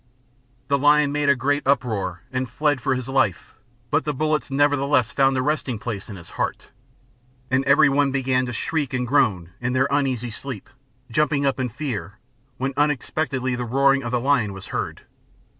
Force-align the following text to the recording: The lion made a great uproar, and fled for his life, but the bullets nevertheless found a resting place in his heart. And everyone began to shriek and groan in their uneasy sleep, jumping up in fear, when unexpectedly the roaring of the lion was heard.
The 0.67 0.79
lion 0.79 1.11
made 1.11 1.29
a 1.29 1.35
great 1.35 1.61
uproar, 1.63 2.23
and 2.33 2.49
fled 2.49 2.81
for 2.81 2.95
his 2.95 3.07
life, 3.07 3.53
but 3.91 4.03
the 4.03 4.15
bullets 4.15 4.49
nevertheless 4.49 5.11
found 5.11 5.37
a 5.37 5.43
resting 5.43 5.77
place 5.77 6.09
in 6.09 6.15
his 6.15 6.31
heart. 6.41 6.71
And 7.51 7.63
everyone 7.65 8.09
began 8.09 8.47
to 8.47 8.51
shriek 8.51 8.95
and 8.95 9.05
groan 9.07 9.51
in 9.61 9.73
their 9.73 9.87
uneasy 9.91 10.31
sleep, 10.31 10.71
jumping 11.11 11.45
up 11.45 11.59
in 11.59 11.69
fear, 11.69 12.17
when 12.57 12.73
unexpectedly 12.77 13.53
the 13.53 13.63
roaring 13.63 14.01
of 14.01 14.11
the 14.11 14.19
lion 14.19 14.53
was 14.53 14.69
heard. 14.73 15.03